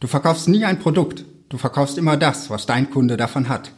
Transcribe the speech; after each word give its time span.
Du 0.00 0.06
verkaufst 0.06 0.48
nie 0.48 0.64
ein 0.64 0.78
Produkt, 0.78 1.24
du 1.48 1.58
verkaufst 1.58 1.98
immer 1.98 2.16
das, 2.16 2.50
was 2.50 2.66
dein 2.66 2.88
Kunde 2.88 3.16
davon 3.16 3.48
hat. 3.48 3.72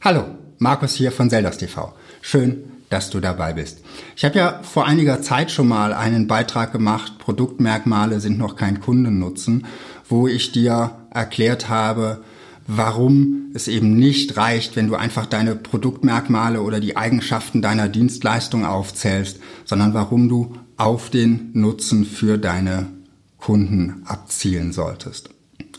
Hallo, 0.00 0.24
Markus 0.58 0.94
hier 0.94 1.12
von 1.12 1.28
Zeldas 1.28 1.58
TV. 1.58 1.94
Schön, 2.22 2.64
dass 2.88 3.10
du 3.10 3.20
dabei 3.20 3.52
bist. 3.52 3.84
Ich 4.16 4.24
habe 4.24 4.38
ja 4.38 4.60
vor 4.62 4.86
einiger 4.86 5.20
Zeit 5.20 5.50
schon 5.50 5.68
mal 5.68 5.92
einen 5.92 6.26
Beitrag 6.26 6.72
gemacht, 6.72 7.18
Produktmerkmale 7.18 8.20
sind 8.20 8.38
noch 8.38 8.56
kein 8.56 8.80
Kundennutzen, 8.80 9.66
wo 10.08 10.26
ich 10.26 10.52
dir 10.52 10.92
erklärt 11.12 11.68
habe, 11.68 12.24
warum 12.66 13.50
es 13.52 13.68
eben 13.68 13.96
nicht 13.98 14.38
reicht, 14.38 14.74
wenn 14.74 14.88
du 14.88 14.94
einfach 14.94 15.26
deine 15.26 15.54
Produktmerkmale 15.54 16.62
oder 16.62 16.80
die 16.80 16.96
Eigenschaften 16.96 17.60
deiner 17.60 17.88
Dienstleistung 17.88 18.64
aufzählst, 18.64 19.38
sondern 19.66 19.92
warum 19.92 20.30
du 20.30 20.54
auf 20.76 21.10
den 21.10 21.50
Nutzen 21.52 22.04
für 22.04 22.38
deine 22.38 22.86
Kunden 23.38 24.02
abzielen 24.04 24.72
solltest. 24.72 25.30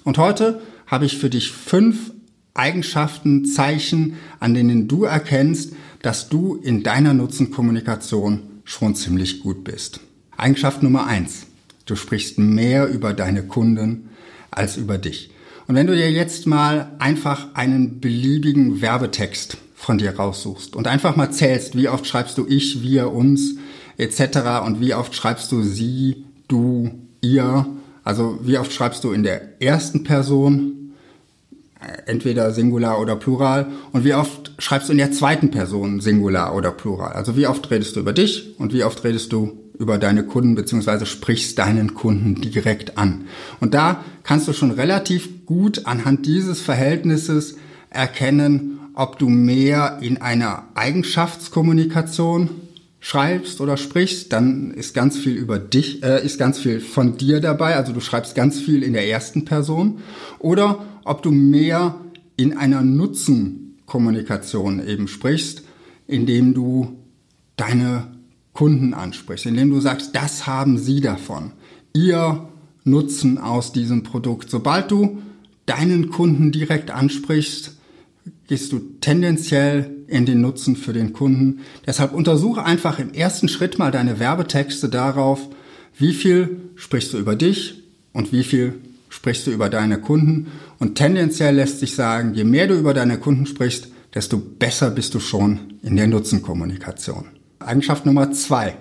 Und 0.03 0.17
heute 0.17 0.61
habe 0.85 1.05
ich 1.05 1.17
für 1.17 1.29
dich 1.29 1.51
fünf 1.51 2.11
Eigenschaften, 2.53 3.45
Zeichen, 3.45 4.15
an 4.39 4.53
denen 4.53 4.87
du 4.87 5.03
erkennst, 5.03 5.73
dass 6.01 6.29
du 6.29 6.55
in 6.55 6.83
deiner 6.83 7.13
Nutzenkommunikation 7.13 8.41
schon 8.63 8.95
ziemlich 8.95 9.41
gut 9.41 9.63
bist. 9.63 9.99
Eigenschaft 10.35 10.83
Nummer 10.83 11.05
eins. 11.05 11.47
Du 11.85 11.95
sprichst 11.95 12.37
mehr 12.37 12.87
über 12.87 13.13
deine 13.13 13.43
Kunden 13.43 14.09
als 14.51 14.77
über 14.77 14.97
dich. 14.97 15.31
Und 15.67 15.75
wenn 15.75 15.87
du 15.87 15.95
dir 15.95 16.11
jetzt 16.11 16.47
mal 16.47 16.91
einfach 16.99 17.53
einen 17.53 17.99
beliebigen 17.99 18.81
Werbetext 18.81 19.57
von 19.75 19.97
dir 19.97 20.15
raussuchst 20.15 20.75
und 20.75 20.87
einfach 20.87 21.15
mal 21.15 21.31
zählst, 21.31 21.75
wie 21.77 21.89
oft 21.89 22.07
schreibst 22.07 22.37
du 22.37 22.45
ich, 22.47 22.81
wir, 22.81 23.11
uns 23.11 23.55
etc. 23.97 24.65
und 24.65 24.79
wie 24.79 24.93
oft 24.93 25.15
schreibst 25.15 25.51
du 25.51 25.61
sie, 25.61 26.25
du, 26.47 26.91
ihr, 27.21 27.65
also 28.03 28.39
wie 28.43 28.57
oft 28.57 28.71
schreibst 28.71 29.03
du 29.03 29.11
in 29.11 29.23
der 29.23 29.61
ersten 29.61 30.03
Person, 30.03 30.93
äh, 31.81 32.09
entweder 32.09 32.51
Singular 32.51 33.01
oder 33.01 33.15
Plural, 33.15 33.67
und 33.91 34.03
wie 34.03 34.13
oft 34.13 34.53
schreibst 34.59 34.89
du 34.89 34.93
in 34.93 34.99
der 34.99 35.11
zweiten 35.11 35.51
Person 35.51 35.99
Singular 35.99 36.55
oder 36.55 36.71
Plural. 36.71 37.13
Also 37.13 37.35
wie 37.35 37.47
oft 37.47 37.69
redest 37.71 37.95
du 37.95 37.99
über 37.99 38.13
dich 38.13 38.55
und 38.59 38.73
wie 38.73 38.83
oft 38.83 39.03
redest 39.03 39.33
du 39.33 39.57
über 39.79 39.97
deine 39.97 40.23
Kunden 40.23 40.55
beziehungsweise 40.55 41.05
sprichst 41.05 41.57
deinen 41.59 41.93
Kunden 41.93 42.35
direkt 42.35 42.97
an. 42.97 43.25
Und 43.59 43.73
da 43.73 44.03
kannst 44.23 44.47
du 44.47 44.53
schon 44.53 44.71
relativ 44.71 45.45
gut 45.45 45.85
anhand 45.85 46.25
dieses 46.25 46.61
Verhältnisses 46.61 47.57
erkennen, 47.89 48.79
ob 48.95 49.19
du 49.19 49.29
mehr 49.29 49.99
in 50.01 50.19
einer 50.19 50.63
Eigenschaftskommunikation 50.73 52.49
schreibst 53.07 53.61
oder 53.61 53.77
sprichst, 53.77 54.33
dann 54.33 54.71
ist 54.71 54.93
ganz 54.93 55.17
viel 55.17 55.37
über 55.37 55.59
dich, 55.59 56.03
äh, 56.03 56.25
ist 56.25 56.37
ganz 56.37 56.59
viel 56.59 56.81
von 56.81 57.15
dir 57.15 57.39
dabei. 57.39 57.77
Also 57.77 57.93
du 57.93 58.01
schreibst 58.01 58.35
ganz 58.35 58.59
viel 58.59 58.83
in 58.83 58.91
der 58.91 59.07
ersten 59.07 59.45
Person. 59.45 59.99
Oder 60.39 60.83
ob 61.05 61.23
du 61.23 61.31
mehr 61.31 61.95
in 62.35 62.57
einer 62.57 62.81
Nutzenkommunikation 62.81 64.85
eben 64.85 65.07
sprichst, 65.07 65.63
indem 66.05 66.53
du 66.53 66.97
deine 67.55 68.11
Kunden 68.51 68.93
ansprichst, 68.93 69.45
indem 69.45 69.69
du 69.69 69.79
sagst, 69.79 70.13
das 70.13 70.45
haben 70.45 70.77
sie 70.77 70.99
davon. 70.99 71.53
Ihr 71.93 72.49
Nutzen 72.83 73.37
aus 73.37 73.71
diesem 73.71 74.03
Produkt. 74.03 74.49
Sobald 74.49 74.91
du 74.91 75.21
deinen 75.65 76.09
Kunden 76.09 76.51
direkt 76.51 76.91
ansprichst, 76.91 77.76
gehst 78.47 78.71
du 78.71 78.79
tendenziell 79.01 79.91
in 80.07 80.25
den 80.25 80.41
Nutzen 80.41 80.75
für 80.75 80.93
den 80.93 81.13
Kunden. 81.13 81.59
Deshalb 81.85 82.13
untersuche 82.13 82.63
einfach 82.63 82.99
im 82.99 83.13
ersten 83.13 83.49
Schritt 83.49 83.77
mal 83.77 83.91
deine 83.91 84.19
Werbetexte 84.19 84.89
darauf, 84.89 85.47
wie 85.97 86.13
viel 86.13 86.61
sprichst 86.75 87.13
du 87.13 87.17
über 87.17 87.35
dich 87.35 87.83
und 88.13 88.31
wie 88.31 88.43
viel 88.43 88.75
sprichst 89.09 89.47
du 89.47 89.51
über 89.51 89.69
deine 89.69 89.99
Kunden. 89.99 90.47
Und 90.79 90.95
tendenziell 90.95 91.55
lässt 91.55 91.79
sich 91.79 91.95
sagen, 91.95 92.33
je 92.33 92.43
mehr 92.43 92.67
du 92.67 92.75
über 92.75 92.93
deine 92.93 93.17
Kunden 93.17 93.45
sprichst, 93.45 93.89
desto 94.13 94.37
besser 94.37 94.91
bist 94.91 95.13
du 95.13 95.19
schon 95.19 95.73
in 95.83 95.95
der 95.95 96.07
Nutzenkommunikation. 96.07 97.25
Eigenschaft 97.59 98.05
Nummer 98.05 98.31
zwei. 98.31 98.77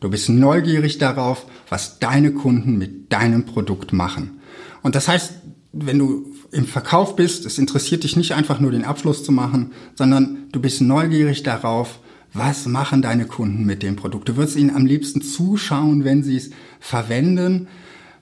Du 0.00 0.10
bist 0.10 0.28
neugierig 0.28 0.98
darauf, 0.98 1.46
was 1.68 1.98
deine 1.98 2.32
Kunden 2.32 2.78
mit 2.78 3.12
deinem 3.12 3.44
Produkt 3.44 3.92
machen. 3.92 4.40
Und 4.82 4.96
das 4.96 5.06
heißt, 5.06 5.32
wenn 5.72 5.98
du 5.98 6.26
im 6.50 6.66
Verkauf 6.66 7.16
bist, 7.16 7.46
es 7.46 7.58
interessiert 7.58 8.04
dich 8.04 8.16
nicht 8.16 8.32
einfach 8.32 8.60
nur 8.60 8.72
den 8.72 8.84
Abschluss 8.84 9.24
zu 9.24 9.32
machen, 9.32 9.72
sondern 9.94 10.48
du 10.52 10.60
bist 10.60 10.82
neugierig 10.82 11.42
darauf, 11.42 12.00
was 12.34 12.66
machen 12.66 13.02
deine 13.02 13.26
Kunden 13.26 13.64
mit 13.64 13.82
dem 13.82 13.96
Produkt. 13.96 14.28
Du 14.28 14.36
wirst 14.36 14.56
ihnen 14.56 14.74
am 14.74 14.86
liebsten 14.86 15.22
zuschauen, 15.22 16.04
wenn 16.04 16.22
sie 16.22 16.36
es 16.36 16.50
verwenden, 16.80 17.68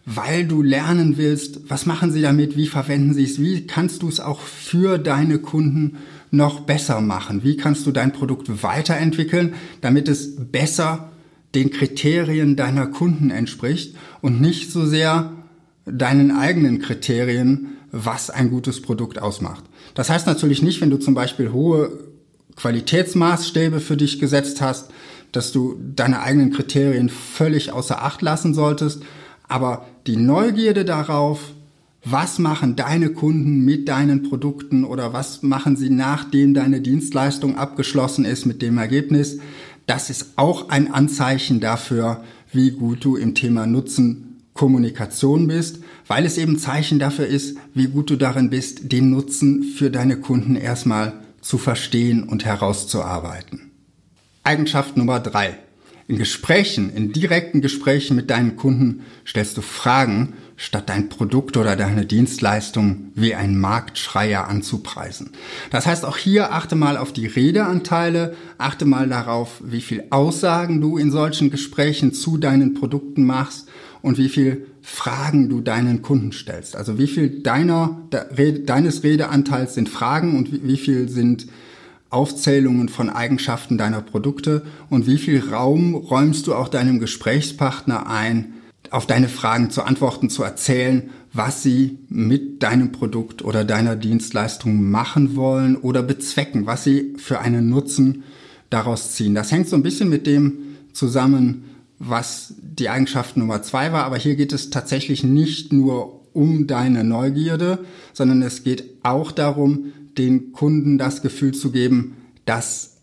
weil 0.06 0.46
du 0.46 0.62
lernen 0.62 1.16
willst, 1.16 1.68
was 1.68 1.86
machen 1.86 2.10
sie 2.10 2.22
damit, 2.22 2.56
wie 2.56 2.66
verwenden 2.66 3.14
sie 3.14 3.24
es, 3.24 3.40
wie 3.40 3.66
kannst 3.66 4.02
du 4.02 4.08
es 4.08 4.20
auch 4.20 4.40
für 4.40 4.98
deine 4.98 5.38
Kunden 5.38 5.98
noch 6.30 6.60
besser 6.60 7.00
machen, 7.00 7.42
wie 7.44 7.56
kannst 7.56 7.86
du 7.86 7.92
dein 7.92 8.12
Produkt 8.12 8.62
weiterentwickeln, 8.62 9.54
damit 9.80 10.08
es 10.08 10.36
besser 10.36 11.10
den 11.54 11.70
Kriterien 11.70 12.56
deiner 12.56 12.86
Kunden 12.86 13.30
entspricht 13.30 13.96
und 14.20 14.40
nicht 14.40 14.70
so 14.70 14.86
sehr 14.86 15.32
deinen 15.86 16.30
eigenen 16.30 16.80
Kriterien, 16.80 17.76
was 17.90 18.30
ein 18.30 18.50
gutes 18.50 18.82
Produkt 18.82 19.20
ausmacht. 19.20 19.64
Das 19.94 20.10
heißt 20.10 20.26
natürlich 20.26 20.62
nicht, 20.62 20.80
wenn 20.80 20.90
du 20.90 20.98
zum 20.98 21.14
Beispiel 21.14 21.52
hohe 21.52 21.92
Qualitätsmaßstäbe 22.56 23.80
für 23.80 23.96
dich 23.96 24.20
gesetzt 24.20 24.60
hast, 24.60 24.90
dass 25.32 25.52
du 25.52 25.78
deine 25.94 26.20
eigenen 26.20 26.50
Kriterien 26.52 27.08
völlig 27.08 27.72
außer 27.72 28.02
Acht 28.02 28.22
lassen 28.22 28.54
solltest, 28.54 29.02
aber 29.48 29.86
die 30.06 30.16
Neugierde 30.16 30.84
darauf, 30.84 31.52
was 32.04 32.38
machen 32.38 32.76
deine 32.76 33.10
Kunden 33.10 33.64
mit 33.64 33.88
deinen 33.88 34.22
Produkten 34.22 34.84
oder 34.84 35.12
was 35.12 35.42
machen 35.42 35.76
sie 35.76 35.90
nachdem 35.90 36.54
deine 36.54 36.80
Dienstleistung 36.80 37.56
abgeschlossen 37.58 38.24
ist 38.24 38.46
mit 38.46 38.62
dem 38.62 38.78
Ergebnis, 38.78 39.38
das 39.86 40.08
ist 40.08 40.34
auch 40.36 40.68
ein 40.68 40.92
Anzeichen 40.92 41.60
dafür, 41.60 42.22
wie 42.52 42.70
gut 42.70 43.04
du 43.04 43.16
im 43.16 43.34
Thema 43.34 43.66
Nutzen 43.66 44.29
Kommunikation 44.54 45.46
bist, 45.46 45.80
weil 46.06 46.26
es 46.26 46.38
eben 46.38 46.58
Zeichen 46.58 46.98
dafür 46.98 47.26
ist, 47.26 47.56
wie 47.74 47.86
gut 47.86 48.10
du 48.10 48.16
darin 48.16 48.50
bist, 48.50 48.92
den 48.92 49.10
Nutzen 49.10 49.62
für 49.62 49.90
deine 49.90 50.16
Kunden 50.16 50.56
erstmal 50.56 51.12
zu 51.40 51.56
verstehen 51.56 52.24
und 52.24 52.44
herauszuarbeiten. 52.44 53.70
Eigenschaft 54.42 54.96
Nummer 54.96 55.20
drei. 55.20 55.58
In 56.08 56.18
Gesprächen, 56.18 56.92
in 56.92 57.12
direkten 57.12 57.60
Gesprächen 57.60 58.16
mit 58.16 58.30
deinen 58.30 58.56
Kunden 58.56 59.02
stellst 59.24 59.56
du 59.56 59.62
Fragen, 59.62 60.32
statt 60.56 60.88
dein 60.88 61.08
Produkt 61.08 61.56
oder 61.56 61.76
deine 61.76 62.04
Dienstleistung 62.04 63.12
wie 63.14 63.34
ein 63.34 63.56
Marktschreier 63.56 64.48
anzupreisen. 64.48 65.30
Das 65.70 65.86
heißt, 65.86 66.04
auch 66.04 66.16
hier 66.16 66.52
achte 66.52 66.74
mal 66.74 66.96
auf 66.96 67.12
die 67.12 67.26
Redeanteile, 67.26 68.36
achte 68.58 68.86
mal 68.86 69.08
darauf, 69.08 69.62
wie 69.64 69.80
viel 69.80 70.04
Aussagen 70.10 70.80
du 70.80 70.98
in 70.98 71.12
solchen 71.12 71.50
Gesprächen 71.50 72.12
zu 72.12 72.36
deinen 72.36 72.74
Produkten 72.74 73.24
machst 73.24 73.68
und 74.02 74.18
wie 74.18 74.28
viel 74.28 74.66
Fragen 74.82 75.48
du 75.48 75.60
deinen 75.60 76.02
Kunden 76.02 76.32
stellst. 76.32 76.76
Also 76.76 76.98
wie 76.98 77.06
viel 77.06 77.42
deiner, 77.42 78.00
deines 78.64 79.02
Redeanteils 79.02 79.74
sind 79.74 79.88
Fragen 79.88 80.36
und 80.36 80.64
wie 80.66 80.76
viel 80.76 81.08
sind 81.08 81.46
Aufzählungen 82.10 82.88
von 82.88 83.08
Eigenschaften 83.08 83.78
deiner 83.78 84.00
Produkte 84.00 84.62
und 84.88 85.06
wie 85.06 85.18
viel 85.18 85.40
Raum 85.50 85.94
räumst 85.94 86.46
du 86.46 86.54
auch 86.54 86.68
deinem 86.68 86.98
Gesprächspartner 86.98 88.08
ein, 88.08 88.54
auf 88.90 89.06
deine 89.06 89.28
Fragen 89.28 89.70
zu 89.70 89.82
antworten, 89.82 90.30
zu 90.30 90.42
erzählen, 90.42 91.10
was 91.32 91.62
sie 91.62 91.98
mit 92.08 92.62
deinem 92.64 92.90
Produkt 92.90 93.42
oder 93.44 93.64
deiner 93.64 93.94
Dienstleistung 93.94 94.90
machen 94.90 95.36
wollen 95.36 95.76
oder 95.76 96.02
bezwecken, 96.02 96.66
was 96.66 96.82
sie 96.82 97.14
für 97.16 97.40
einen 97.40 97.68
Nutzen 97.68 98.24
daraus 98.68 99.12
ziehen. 99.12 99.34
Das 99.36 99.52
hängt 99.52 99.68
so 99.68 99.76
ein 99.76 99.84
bisschen 99.84 100.08
mit 100.08 100.26
dem 100.26 100.58
zusammen, 100.92 101.64
was 102.00 102.54
die 102.60 102.88
Eigenschaft 102.88 103.36
Nummer 103.36 103.62
zwei 103.62 103.92
war. 103.92 104.04
Aber 104.04 104.16
hier 104.16 104.34
geht 104.34 104.52
es 104.52 104.70
tatsächlich 104.70 105.22
nicht 105.22 105.72
nur 105.72 106.20
um 106.32 106.66
deine 106.66 107.04
Neugierde, 107.04 107.84
sondern 108.14 108.42
es 108.42 108.64
geht 108.64 108.84
auch 109.02 109.30
darum, 109.30 109.92
den 110.16 110.52
Kunden 110.52 110.98
das 110.98 111.22
Gefühl 111.22 111.52
zu 111.52 111.70
geben, 111.70 112.16
dass 112.46 112.96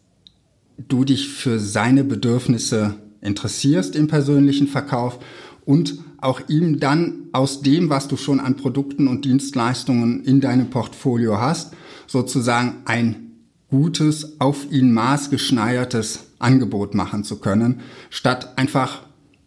du 0.78 1.04
dich 1.04 1.30
für 1.30 1.60
seine 1.60 2.04
Bedürfnisse 2.04 2.96
interessierst 3.22 3.96
im 3.96 4.08
persönlichen 4.08 4.68
Verkauf 4.68 5.20
und 5.66 6.00
auch 6.20 6.42
ihm 6.48 6.80
dann 6.80 7.28
aus 7.34 7.62
dem, 7.62 7.90
was 7.90 8.08
du 8.08 8.18
schon 8.18 8.40
an 8.40 8.56
Produkten 8.56 9.08
und 9.08 9.26
Dienstleistungen 9.26 10.24
in 10.24 10.42
deinem 10.42 10.70
Portfolio 10.70 11.40
hast, 11.40 11.74
sozusagen 12.08 12.78
ein 12.86 13.32
gutes, 13.70 14.40
auf 14.40 14.72
ihn 14.72 14.92
maßgeschneidertes 14.92 16.27
Angebot 16.40 16.96
machen 16.96 17.24
zu 17.24 17.40
können, 17.40 17.82
statt 18.10 18.58
einfach 18.58 19.02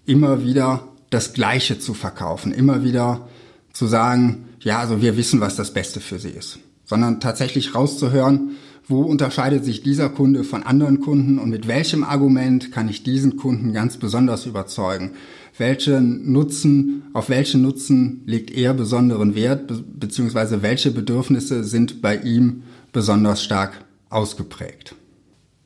immer 0.06 0.42
wieder 0.44 0.88
das 1.10 1.32
Gleiche 1.32 1.78
zu 1.78 1.94
verkaufen, 1.94 2.52
immer 2.52 2.84
wieder 2.84 3.28
zu 3.72 3.86
sagen, 3.86 4.48
ja, 4.60 4.78
also 4.78 5.00
wir 5.00 5.16
wissen, 5.16 5.40
was 5.40 5.56
das 5.56 5.72
Beste 5.72 6.00
für 6.00 6.18
sie 6.18 6.30
ist, 6.30 6.58
sondern 6.84 7.20
tatsächlich 7.20 7.74
rauszuhören, 7.74 8.52
wo 8.86 9.02
unterscheidet 9.02 9.64
sich 9.64 9.82
dieser 9.82 10.08
Kunde 10.08 10.42
von 10.42 10.64
anderen 10.64 11.00
Kunden 11.00 11.38
und 11.38 11.50
mit 11.50 11.68
welchem 11.68 12.02
Argument 12.02 12.72
kann 12.72 12.88
ich 12.88 13.04
diesen 13.04 13.36
Kunden 13.36 13.72
ganz 13.72 13.96
besonders 13.96 14.46
überzeugen? 14.46 15.12
Welchen 15.56 16.32
Nutzen, 16.32 17.04
auf 17.12 17.28
welchen 17.28 17.62
Nutzen 17.62 18.22
legt 18.26 18.50
er 18.50 18.74
besonderen 18.74 19.34
Wert, 19.34 19.72
beziehungsweise 19.98 20.62
welche 20.62 20.90
Bedürfnisse 20.90 21.62
sind 21.62 22.02
bei 22.02 22.16
ihm 22.16 22.62
besonders 22.92 23.44
stark 23.44 23.84
ausgeprägt? 24.08 24.96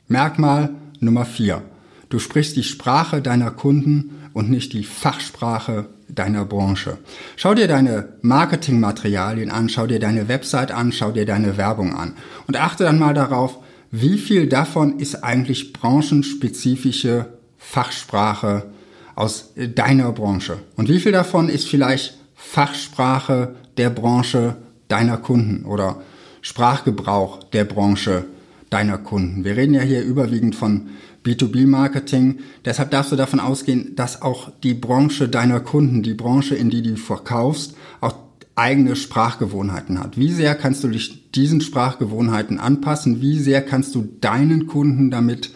Merkmal 0.06 0.74
Nummer 1.04 1.24
vier: 1.24 1.62
Du 2.08 2.18
sprichst 2.18 2.56
die 2.56 2.64
Sprache 2.64 3.22
deiner 3.22 3.50
Kunden 3.50 4.20
und 4.32 4.50
nicht 4.50 4.72
die 4.72 4.84
Fachsprache 4.84 5.86
deiner 6.08 6.44
Branche. 6.44 6.98
Schau 7.36 7.54
dir 7.54 7.68
deine 7.68 8.14
Marketingmaterialien 8.22 9.50
an, 9.50 9.68
schau 9.68 9.86
dir 9.86 10.00
deine 10.00 10.28
Website 10.28 10.72
an, 10.72 10.92
schau 10.92 11.12
dir 11.12 11.24
deine 11.24 11.56
Werbung 11.56 11.94
an. 11.94 12.14
Und 12.46 12.56
achte 12.56 12.84
dann 12.84 12.98
mal 12.98 13.14
darauf, 13.14 13.58
wie 13.90 14.18
viel 14.18 14.48
davon 14.48 14.98
ist 14.98 15.22
eigentlich 15.22 15.72
branchenspezifische 15.72 17.26
Fachsprache 17.58 18.70
aus 19.14 19.52
deiner 19.56 20.10
Branche? 20.12 20.58
Und 20.76 20.88
wie 20.88 21.00
viel 21.00 21.12
davon 21.12 21.48
ist 21.48 21.68
vielleicht 21.68 22.18
Fachsprache 22.34 23.54
der 23.76 23.90
Branche 23.90 24.56
deiner 24.88 25.16
Kunden 25.16 25.64
oder 25.64 26.02
Sprachgebrauch 26.42 27.44
der 27.44 27.64
Branche 27.64 28.24
deiner 28.70 28.98
Kunden. 28.98 29.44
Wir 29.44 29.56
reden 29.56 29.74
ja 29.74 29.82
hier 29.82 30.02
überwiegend 30.02 30.54
von 30.54 30.88
B2B-Marketing. 31.24 32.38
Deshalb 32.64 32.90
darfst 32.90 33.12
du 33.12 33.16
davon 33.16 33.40
ausgehen, 33.40 33.94
dass 33.96 34.22
auch 34.22 34.50
die 34.62 34.74
Branche 34.74 35.28
deiner 35.28 35.60
Kunden, 35.60 36.02
die 36.02 36.14
Branche, 36.14 36.54
in 36.54 36.70
die 36.70 36.82
du 36.82 36.96
verkaufst, 36.96 37.74
auch 38.00 38.14
eigene 38.56 38.94
Sprachgewohnheiten 38.94 39.98
hat. 39.98 40.16
Wie 40.16 40.30
sehr 40.30 40.54
kannst 40.54 40.84
du 40.84 40.88
dich 40.88 41.30
diesen 41.32 41.60
Sprachgewohnheiten 41.60 42.60
anpassen? 42.60 43.20
Wie 43.20 43.38
sehr 43.38 43.62
kannst 43.62 43.94
du 43.94 44.08
deinen 44.20 44.66
Kunden 44.66 45.10
damit 45.10 45.50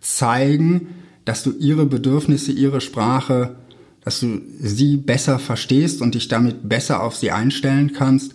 zeigen, 0.00 0.88
dass 1.24 1.42
du 1.42 1.52
ihre 1.52 1.86
Bedürfnisse, 1.86 2.52
ihre 2.52 2.82
Sprache, 2.82 3.56
dass 4.02 4.20
du 4.20 4.42
sie 4.60 4.98
besser 4.98 5.38
verstehst 5.38 6.02
und 6.02 6.14
dich 6.14 6.28
damit 6.28 6.68
besser 6.68 7.02
auf 7.02 7.16
sie 7.16 7.30
einstellen 7.30 7.92
kannst? 7.94 8.34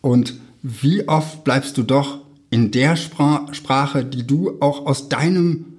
Und 0.00 0.34
wie 0.62 1.06
oft 1.06 1.44
bleibst 1.44 1.78
du 1.78 1.84
doch 1.84 2.23
in 2.54 2.70
der 2.70 2.94
Sprache, 2.94 4.04
die 4.04 4.24
du 4.24 4.58
auch 4.60 4.86
aus 4.86 5.08
deinem 5.08 5.78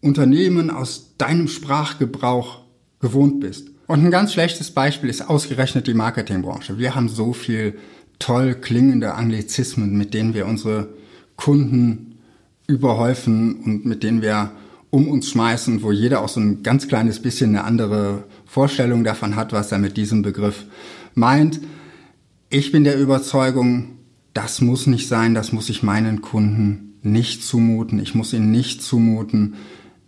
Unternehmen, 0.00 0.68
aus 0.68 1.14
deinem 1.18 1.46
Sprachgebrauch 1.46 2.62
gewohnt 2.98 3.38
bist. 3.38 3.68
Und 3.86 4.04
ein 4.04 4.10
ganz 4.10 4.32
schlechtes 4.32 4.72
Beispiel 4.72 5.08
ist 5.08 5.30
ausgerechnet 5.30 5.86
die 5.86 5.94
Marketingbranche. 5.94 6.78
Wir 6.78 6.96
haben 6.96 7.08
so 7.08 7.32
viel 7.32 7.78
toll 8.18 8.56
klingende 8.56 9.14
Anglizismen, 9.14 9.96
mit 9.96 10.12
denen 10.12 10.34
wir 10.34 10.46
unsere 10.46 10.88
Kunden 11.36 12.18
überhäufen 12.66 13.60
und 13.60 13.86
mit 13.86 14.02
denen 14.02 14.20
wir 14.20 14.50
um 14.90 15.06
uns 15.06 15.30
schmeißen, 15.30 15.84
wo 15.84 15.92
jeder 15.92 16.22
auch 16.22 16.28
so 16.28 16.40
ein 16.40 16.64
ganz 16.64 16.88
kleines 16.88 17.22
bisschen 17.22 17.50
eine 17.50 17.62
andere 17.62 18.24
Vorstellung 18.46 19.04
davon 19.04 19.36
hat, 19.36 19.52
was 19.52 19.70
er 19.70 19.78
mit 19.78 19.96
diesem 19.96 20.22
Begriff 20.22 20.64
meint. 21.14 21.60
Ich 22.48 22.72
bin 22.72 22.82
der 22.82 22.98
Überzeugung, 22.98 23.99
das 24.34 24.60
muss 24.60 24.86
nicht 24.86 25.08
sein, 25.08 25.34
das 25.34 25.52
muss 25.52 25.68
ich 25.68 25.82
meinen 25.82 26.22
Kunden 26.22 26.98
nicht 27.02 27.44
zumuten. 27.44 27.98
Ich 28.00 28.14
muss 28.14 28.32
ihnen 28.32 28.50
nicht 28.50 28.82
zumuten, 28.82 29.54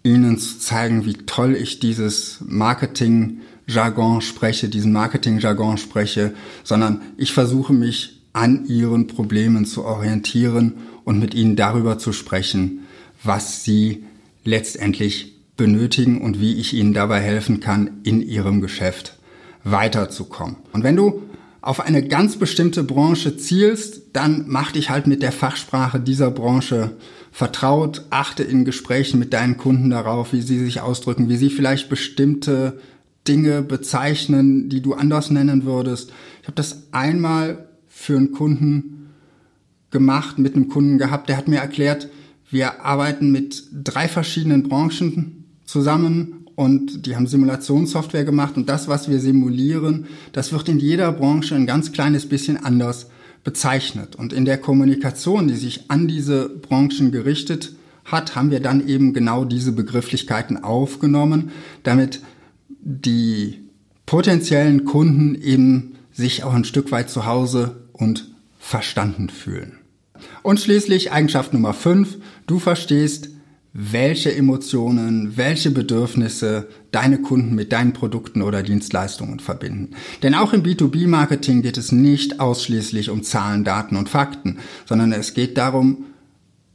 ihnen 0.03 0.39
zu 0.39 0.59
zeigen, 0.59 1.07
wie 1.07 1.15
toll 1.15 1.55
ich 1.55 1.79
dieses 1.79 2.39
Marketing-Jargon 2.47 4.21
spreche, 4.21 4.69
diesen 4.69 4.93
Marketing-Jargon 4.93 5.79
spreche, 5.79 6.35
sondern 6.65 7.03
ich 7.17 7.33
versuche 7.33 7.73
mich 7.73 8.23
an 8.33 8.67
ihren 8.67 9.07
Problemen 9.07 9.65
zu 9.65 9.85
orientieren 9.85 10.75
und 11.05 11.19
mit 11.19 11.35
ihnen 11.35 11.57
darüber 11.57 11.99
zu 11.99 12.13
sprechen, 12.13 12.81
was 13.23 13.65
sie 13.65 14.05
letztendlich 14.45 15.37
benötigen 15.57 16.21
und 16.21 16.41
wie 16.41 16.55
ich 16.55 16.75
ihnen 16.75 16.95
dabei 16.95 17.21
helfen 17.21 17.61
kann, 17.61 17.99
in 18.03 18.21
ihrem 18.21 18.61
Geschäft 18.61 19.19
weiterzukommen. 19.65 20.57
Und 20.73 20.83
wenn 20.83 20.97
du 20.97 21.23
auf 21.63 21.79
eine 21.79 22.07
ganz 22.07 22.37
bestimmte 22.37 22.83
Branche 22.83 23.37
zielst, 23.37 24.03
dann 24.13 24.45
mach 24.49 24.73
dich 24.73 24.91
halt 24.91 25.07
mit 25.07 25.23
der 25.23 25.31
Fachsprache 25.31 26.01
dieser 26.01 26.33
Branche 26.33 26.97
vertraut, 27.31 28.05
achte 28.11 28.43
in 28.43 28.65
Gesprächen 28.65 29.21
mit 29.21 29.33
deinen 29.33 29.57
Kunden 29.57 29.91
darauf, 29.91 30.33
wie 30.33 30.43
sie 30.43 30.59
sich 30.59 30.81
ausdrücken, 30.81 31.29
wie 31.29 31.37
sie 31.37 31.51
vielleicht 31.51 31.89
bestimmte 31.89 32.81
Dinge 33.29 33.63
bezeichnen, 33.63 34.69
die 34.69 34.83
du 34.83 34.95
anders 34.95 35.31
nennen 35.31 35.65
würdest. 35.65 36.13
Ich 36.43 36.49
habe 36.49 36.57
das 36.57 36.89
einmal 36.91 37.69
für 37.87 38.17
einen 38.17 38.33
Kunden 38.33 39.11
gemacht, 39.93 40.39
mit 40.41 40.57
einem 40.57 40.69
Kunden 40.69 40.99
gehabt, 40.99 41.29
der 41.29 41.37
hat 41.37 41.47
mir 41.47 41.61
erklärt, 41.61 42.09
wir 42.51 42.85
arbeiten 42.85 43.31
mit 43.31 43.65
drei 43.73 44.09
verschiedenen 44.09 44.65
Branchen 44.65 45.45
zusammen 45.65 46.42
und 46.63 47.07
die 47.07 47.17
haben 47.17 47.27
Simulationssoftware 47.27 48.25
gemacht 48.25 48.57
und 48.57 48.69
das, 48.69 48.87
was 48.87 49.11
wir 49.11 49.19
simulieren, 49.19 50.07
das 50.33 50.53
wird 50.53 50.69
in 50.69 50.79
jeder 50.79 51.11
Branche 51.11 51.57
ein 51.57 51.67
ganz 51.67 51.91
kleines 51.91 52.29
bisschen 52.29 52.57
anders 52.57 53.09
bezeichnet. 53.43 54.15
Und 54.15 54.33
in 54.33 54.45
der 54.45 54.59
Kommunikation, 54.59 55.49
die 55.49 55.57
sich 55.57 55.91
an 55.91 56.07
diese 56.07 56.49
Branchen 56.49 57.11
gerichtet 57.11 57.73
hat, 58.05 58.37
haben 58.37 58.53
wir 58.53 58.61
dann 58.61 58.87
eben 58.87 59.13
genau 59.13 59.45
diese 59.45 59.73
Begrifflichkeiten 59.73 60.63
aufgenommen, 60.63 61.51
damit 61.83 62.21
die 62.69 63.59
potenziellen 64.07 64.85
Kunden 64.85 65.35
eben 65.35 65.97
sich 66.13 66.45
auch 66.45 66.55
ein 66.55 66.65
Stück 66.65 66.93
weit 66.93 67.11
zu 67.11 67.27
Hause 67.27 67.89
und 67.93 68.31
verstanden 68.61 69.31
fühlen. 69.31 69.79
Und 70.45 70.61
schließlich 70.61 71.11
Eigenschaft 71.11 71.53
Nummer 71.53 71.75
5, 71.75 72.19
du 72.47 72.61
verstehst 72.61 73.31
welche 73.75 74.35
Emotionen, 74.35 75.37
welche 75.37 75.71
Bedürfnisse 75.71 76.69
deine 76.91 77.23
Kunden 77.23 77.55
mit 77.55 77.73
deinen 77.73 77.95
Produkten 77.95 78.43
oder 78.43 78.63
Dienstleistungen 78.63 79.41
verbinden. 79.41 79.91
Denn 80.23 80.35
auch 80.35 80.53
im 80.53 80.63
B2B-Marketing 80.63 81.63
geht 81.63 81.79
es 81.79 81.91
nicht 81.91 82.39
ausschließlich 82.39 83.09
um 83.09 83.23
Zahlen, 83.23 83.65
Daten 83.65 83.97
und 83.97 84.11
Fakten, 84.11 84.59
sondern 84.85 85.13
es 85.13 85.33
geht 85.33 85.57
darum, 85.57 86.05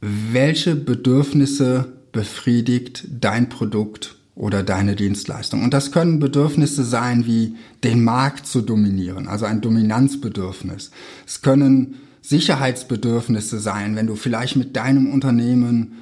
welche 0.00 0.74
Bedürfnisse 0.74 1.92
befriedigt 2.10 3.06
dein 3.20 3.48
Produkt 3.48 4.16
oder 4.34 4.62
deine 4.62 4.96
Dienstleistung. 4.96 5.62
Und 5.62 5.74
das 5.74 5.92
können 5.92 6.18
Bedürfnisse 6.18 6.84
sein 6.84 7.26
wie 7.26 7.56
den 7.84 8.02
Markt 8.02 8.46
zu 8.46 8.60
dominieren, 8.60 9.28
also 9.28 9.44
ein 9.44 9.60
Dominanzbedürfnis. 9.60 10.90
Es 11.26 11.42
können 11.42 11.96
Sicherheitsbedürfnisse 12.22 13.58
sein, 13.58 13.94
wenn 13.94 14.06
du 14.06 14.16
vielleicht 14.16 14.56
mit 14.56 14.76
deinem 14.76 15.12
Unternehmen 15.12 15.92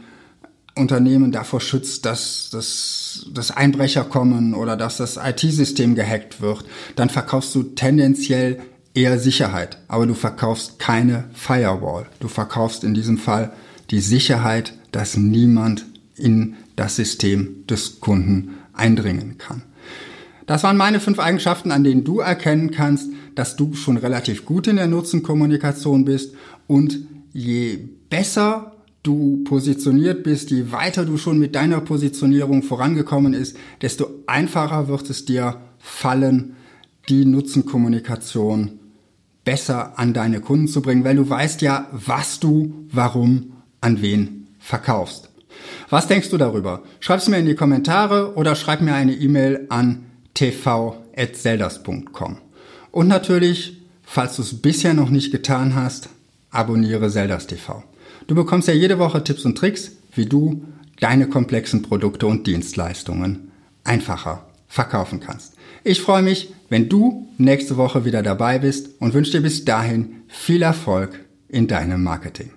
Unternehmen 0.77 1.33
davor 1.33 1.61
schützt, 1.61 2.05
dass, 2.05 2.51
dass, 2.53 3.27
dass 3.33 3.51
Einbrecher 3.51 4.05
kommen 4.05 4.55
oder 4.55 4.77
dass 4.77 4.99
das 4.99 5.17
IT-System 5.17 5.95
gehackt 5.95 6.41
wird, 6.41 6.65
dann 6.97 7.09
verkaufst 7.09 7.55
du 7.55 7.63
tendenziell 7.63 8.61
eher 8.95 9.19
Sicherheit, 9.19 9.79
aber 9.89 10.07
du 10.07 10.15
verkaufst 10.15 10.79
keine 10.79 11.25
Firewall. 11.35 12.07
Du 12.21 12.29
verkaufst 12.29 12.85
in 12.85 12.95
diesem 12.95 13.19
Fall 13.19 13.53
die 13.91 14.01
Sicherheit, 14.01 14.75
dass 14.93 15.17
niemand 15.17 15.85
in 16.17 16.57
das 16.77 16.97
System 16.97 17.67
des 17.67 18.01
Kunden 18.01 18.55
eindringen 18.73 19.39
kann. 19.39 19.63
Das 20.47 20.63
waren 20.63 20.77
meine 20.77 21.01
fünf 21.01 21.19
Eigenschaften, 21.19 21.73
an 21.73 21.85
denen 21.85 22.05
du 22.05 22.21
erkennen 22.21 22.71
kannst, 22.71 23.11
dass 23.35 23.57
du 23.57 23.75
schon 23.75 23.97
relativ 23.97 24.47
gut 24.47 24.67
in 24.67 24.77
der 24.77 24.87
Nutzenkommunikation 24.87 26.05
bist 26.05 26.35
und 26.67 26.99
je 27.33 27.79
besser 28.09 28.76
du 29.07 29.45
positioniert 29.45 30.23
bist, 30.23 30.51
je 30.51 30.73
weiter 30.73 31.05
du 31.05 31.17
schon 31.17 31.39
mit 31.39 31.55
deiner 31.55 31.81
Positionierung 31.81 32.63
vorangekommen 32.63 33.35
ist, 33.35 33.57
desto 33.83 34.09
einfacher 34.27 34.89
wird 34.89 35.09
es 35.11 35.25
dir 35.25 35.61
fallen, 35.79 36.57
die 37.09 37.25
Nutzenkommunikation 37.25 38.81
besser 39.45 39.99
an 39.99 40.13
deine 40.13 40.41
Kunden 40.41 40.69
zu 40.69 40.83
bringen, 40.83 41.05
weil 41.05 41.17
du 41.17 41.31
weißt 41.31 41.63
ja, 41.63 41.89
was 41.93 42.41
du, 42.41 42.75
warum, 42.91 43.53
an 43.81 44.03
wen 44.03 44.49
verkaufst. 44.59 45.31
Was 45.89 46.09
denkst 46.09 46.31
du 46.31 46.37
darüber? 46.37 46.83
Schreib 47.01 47.21
es 47.21 47.29
mir 47.29 47.39
in 47.39 47.47
die 47.47 47.55
Kommentare 47.55 48.35
oder 48.35 48.57
schreib 48.57 48.81
mir 48.81 48.95
eine 48.95 49.15
E-Mail 49.15 49.67
an 49.69 50.07
tv.zelders.com. 50.35 52.39
Und 52.91 53.09
natürlich, 53.09 53.81
falls 54.03 54.37
du 54.37 54.43
es 54.43 54.61
bisher 54.61 54.95
noch 54.95 55.11
nicht 55.11 55.31
getan 55.31 55.77
hast, 55.77 56.09
abonniere 56.57 57.11
Zeldas 57.11 57.47
TV. 57.47 57.83
Du 58.27 58.35
bekommst 58.35 58.69
ja 58.69 58.75
jede 58.75 58.99
Woche 58.99 59.23
Tipps 59.23 59.45
und 59.45 59.57
Tricks, 59.57 59.93
wie 60.15 60.27
du 60.27 60.65
deine 61.01 61.29
komplexen 61.29 61.83
Produkte 61.83 62.27
und 62.27 62.47
Dienstleistungen 62.47 63.53
einfacher 63.85 64.47
verkaufen 64.67 65.21
kannst. 65.21 65.55
Ich 65.85 66.01
freue 66.01 66.23
mich, 66.23 66.53
wenn 66.69 66.89
du 66.89 67.29
nächste 67.39 67.77
Woche 67.77 68.05
wieder 68.05 68.23
dabei 68.23 68.59
bist 68.59 68.91
und 68.99 69.15
wünsche 69.15 69.33
dir 69.33 69.43
bis 69.43 69.65
dahin 69.65 70.23
viel 70.27 70.63
Erfolg 70.63 71.25
in 71.49 71.69
deinem 71.69 72.03
Marketing. 72.03 72.51